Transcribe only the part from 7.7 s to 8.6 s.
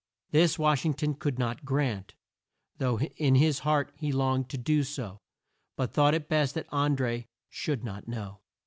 not know.